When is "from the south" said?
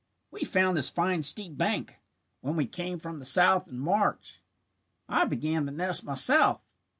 2.97-3.67